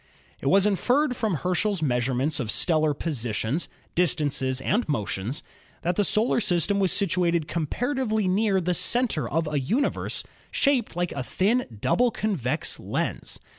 [0.39, 5.43] It was inferred from Herschel's measurements of stellar positions, distances and motions
[5.83, 11.11] that the solar system was situated comparatively near the center of a universe shaped like
[11.11, 13.37] a thin, double convex lens.